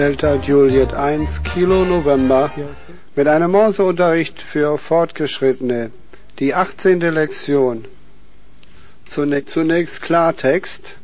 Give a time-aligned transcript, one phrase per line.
[0.00, 2.50] Delta Juliet 1 Kilo November
[3.14, 5.92] mit einem Morseunterricht für Fortgeschrittene.
[6.40, 6.98] Die 18.
[6.98, 7.84] Lektion.
[9.06, 10.96] Zunächst Klartext.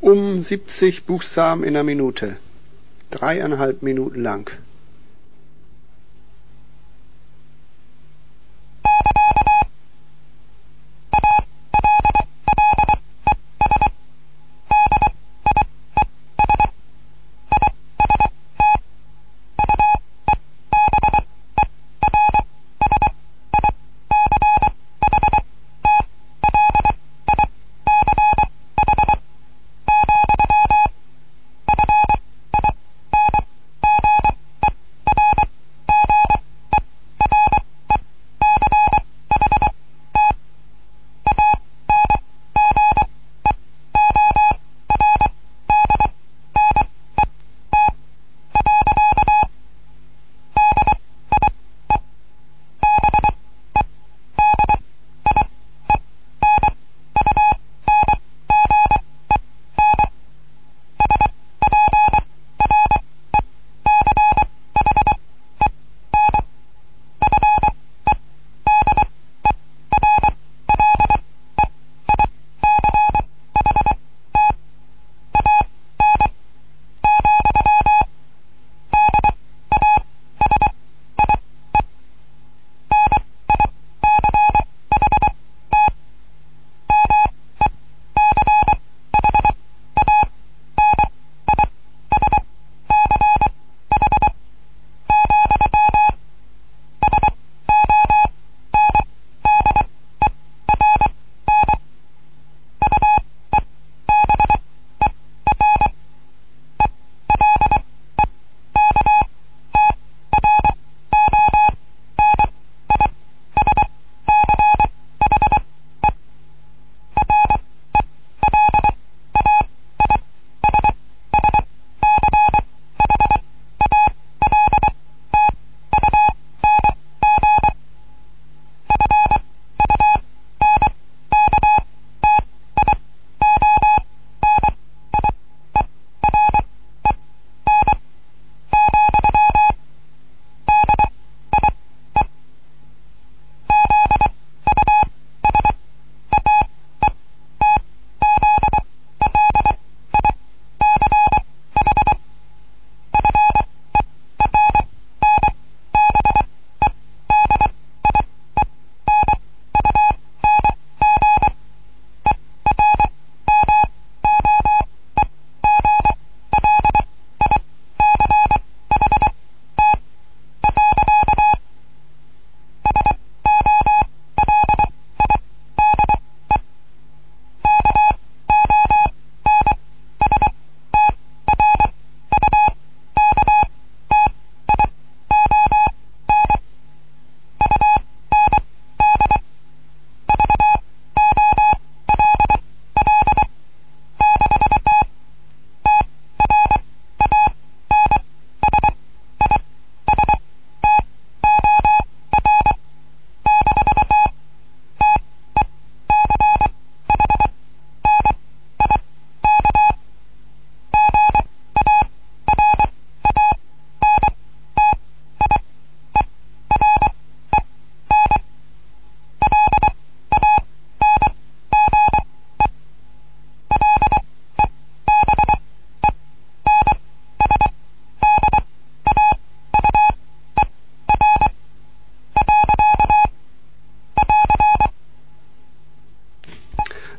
[0.00, 2.38] Um 70 Buchstaben in einer Minute.
[3.10, 4.50] Dreieinhalb Minuten lang.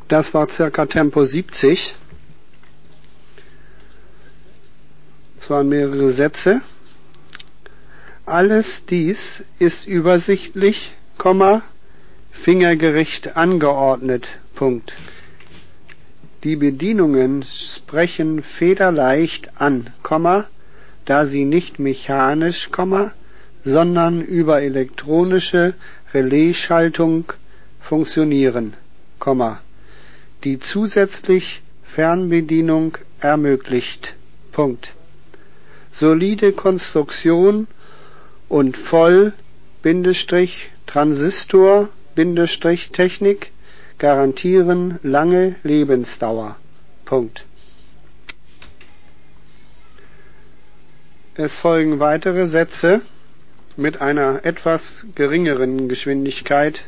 [0.07, 1.95] Das war circa Tempo 70.
[5.40, 6.61] Es waren mehrere Sätze.
[8.26, 10.93] Alles dies ist übersichtlich,
[12.31, 14.40] fingergerecht angeordnet.
[14.55, 14.93] Punkt.
[16.43, 19.91] Die Bedienungen sprechen federleicht an,
[21.05, 22.70] da sie nicht mechanisch,
[23.64, 25.73] sondern über elektronische
[26.14, 27.34] Relaisschaltung
[27.81, 28.73] funktionieren,
[30.43, 34.16] die zusätzlich Fernbedienung ermöglicht.
[34.51, 34.93] Punkt.
[35.91, 37.67] Solide Konstruktion
[38.49, 39.34] und Voll
[40.85, 41.89] Transistor
[42.91, 43.51] Technik
[43.97, 46.57] garantieren lange Lebensdauer.
[47.05, 47.45] Punkt.
[51.35, 53.01] Es folgen weitere Sätze
[53.75, 56.85] mit einer etwas geringeren Geschwindigkeit,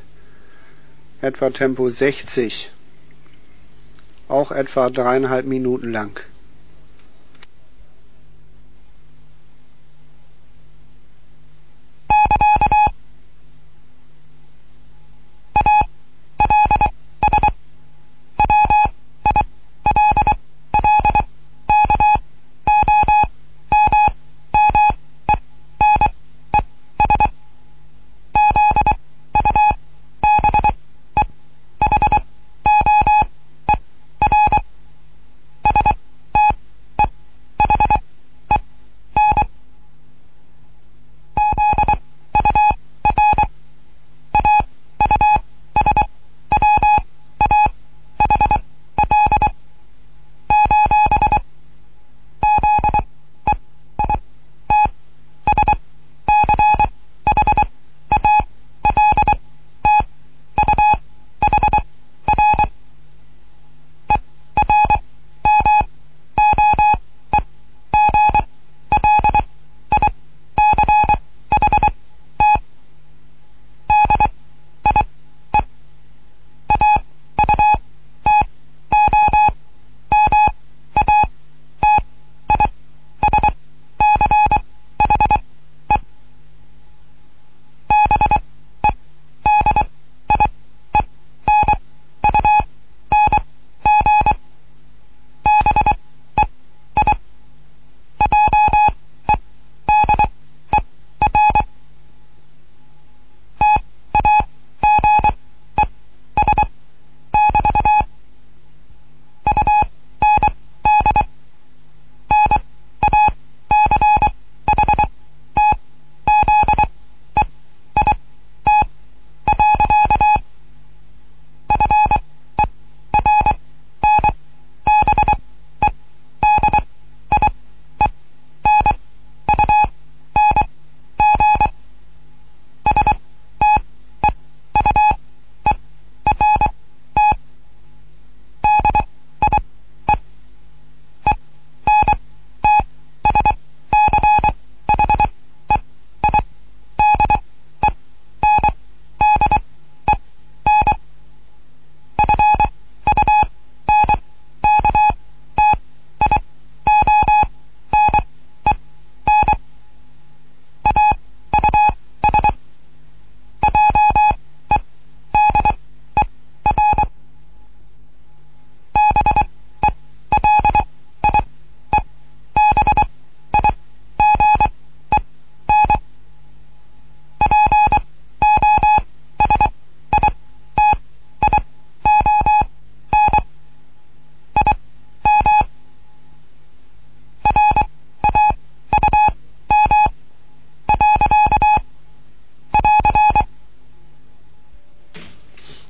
[1.22, 2.72] etwa Tempo 60,
[4.30, 6.20] auch etwa dreieinhalb Minuten lang.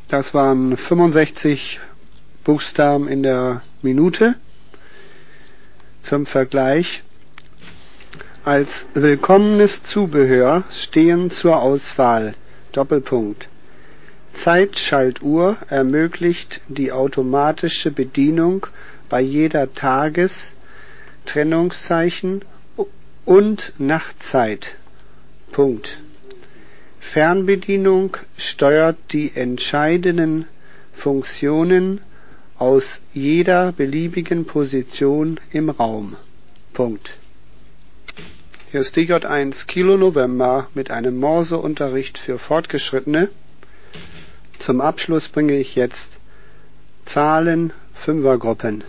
[0.09, 1.79] Das waren 65
[2.43, 4.33] Buchstaben in der Minute.
[6.01, 7.03] Zum Vergleich.
[8.43, 12.33] Als willkommenes Zubehör stehen zur Auswahl
[12.71, 13.49] Doppelpunkt.
[14.31, 18.65] Zeitschaltuhr ermöglicht die automatische Bedienung
[19.09, 20.55] bei jeder Tages-,
[21.27, 22.43] Trennungszeichen
[23.25, 24.75] und Nachtzeit.
[25.51, 25.99] Punkt.
[26.99, 30.45] Fernbedienung steuert die entscheidenden
[30.93, 32.01] Funktionen
[32.57, 36.17] aus jeder beliebigen Position im Raum.
[36.73, 37.17] Punkt.
[38.71, 43.29] Hier ist DJ1 Kilo November mit einem Morseunterricht für Fortgeschrittene.
[44.59, 46.11] Zum Abschluss bringe ich jetzt
[47.05, 48.83] Zahlen Fünfergruppen.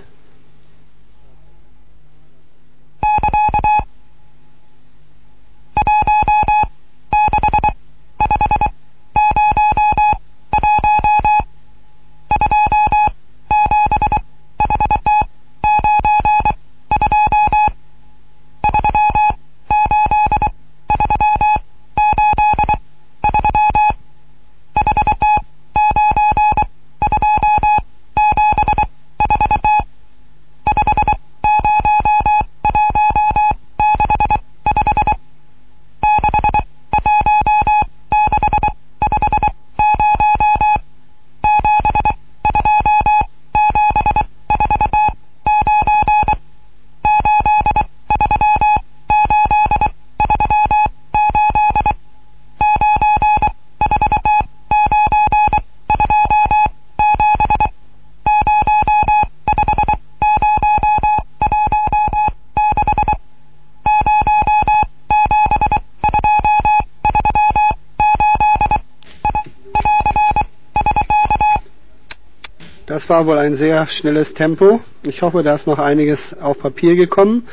[73.11, 74.81] War wohl ein sehr schnelles Tempo.
[75.03, 77.47] Ich hoffe, da ist noch einiges auf Papier gekommen.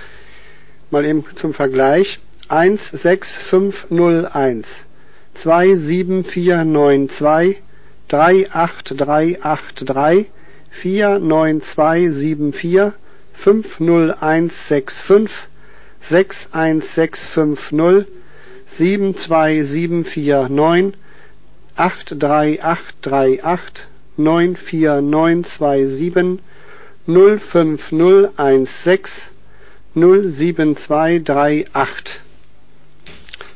[0.91, 2.19] Mal eben zum Vergleich.
[2.47, 4.85] 16501,
[5.33, 7.57] 27492,
[8.07, 10.29] 38383,
[10.71, 12.93] 49274,
[13.33, 15.31] 50165,
[15.99, 18.05] 61650,
[18.67, 20.97] 72749,
[21.75, 23.87] 83838,
[24.17, 26.39] 94927,
[27.07, 29.31] 05016,
[29.95, 32.19] 07238.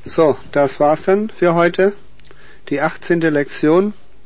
[0.06, 1.94] So, das war's dann für heute.
[2.70, 3.22] Die 18.
[3.22, 3.94] Lektion